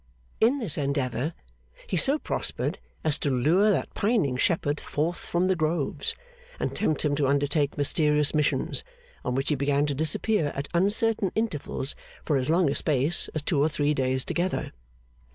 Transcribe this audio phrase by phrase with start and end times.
[0.39, 1.35] In this endeavour
[1.87, 6.15] he so prospered as to lure that pining shepherd forth from the groves,
[6.59, 8.83] and tempt him to undertake mysterious missions;
[9.23, 11.93] on which he began to disappear at uncertain intervals
[12.25, 14.73] for as long a space as two or three days together.